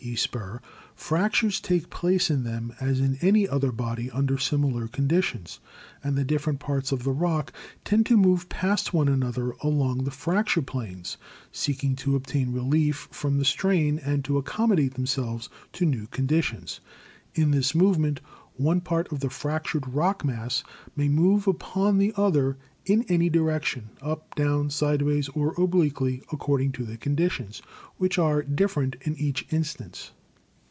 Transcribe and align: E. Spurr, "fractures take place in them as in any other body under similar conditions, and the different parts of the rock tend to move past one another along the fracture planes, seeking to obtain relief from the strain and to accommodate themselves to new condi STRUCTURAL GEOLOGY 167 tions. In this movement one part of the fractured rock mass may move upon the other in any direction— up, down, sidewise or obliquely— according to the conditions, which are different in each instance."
E. 0.03 0.15
Spurr, 0.15 0.59
"fractures 0.95 1.61
take 1.61 1.91
place 1.91 2.31
in 2.31 2.43
them 2.43 2.73
as 2.79 2.99
in 2.99 3.19
any 3.21 3.47
other 3.47 3.71
body 3.71 4.09
under 4.09 4.35
similar 4.35 4.87
conditions, 4.87 5.59
and 6.03 6.15
the 6.15 6.23
different 6.23 6.59
parts 6.59 6.91
of 6.91 7.03
the 7.03 7.11
rock 7.11 7.53
tend 7.85 8.07
to 8.07 8.17
move 8.17 8.49
past 8.49 8.95
one 8.95 9.07
another 9.07 9.51
along 9.61 9.99
the 10.03 10.09
fracture 10.09 10.63
planes, 10.63 11.17
seeking 11.51 11.95
to 11.97 12.15
obtain 12.15 12.51
relief 12.51 13.09
from 13.11 13.37
the 13.37 13.45
strain 13.45 13.99
and 13.99 14.25
to 14.25 14.39
accommodate 14.39 14.95
themselves 14.95 15.49
to 15.71 15.85
new 15.85 16.07
condi 16.07 16.25
STRUCTURAL 16.41 16.61
GEOLOGY 16.65 16.81
167 17.35 17.35
tions. 17.35 17.35
In 17.35 17.51
this 17.51 17.75
movement 17.75 18.21
one 18.55 18.81
part 18.81 19.07
of 19.13 19.19
the 19.21 19.29
fractured 19.29 19.87
rock 19.93 20.25
mass 20.25 20.63
may 20.95 21.07
move 21.09 21.47
upon 21.47 21.97
the 21.99 22.11
other 22.17 22.57
in 22.85 23.03
any 23.03 23.29
direction— 23.29 23.87
up, 24.01 24.33
down, 24.35 24.67
sidewise 24.69 25.29
or 25.29 25.53
obliquely— 25.57 26.21
according 26.33 26.71
to 26.71 26.83
the 26.83 26.97
conditions, 26.97 27.61
which 27.97 28.17
are 28.19 28.41
different 28.43 28.95
in 29.01 29.15
each 29.17 29.45
instance." 29.53 30.11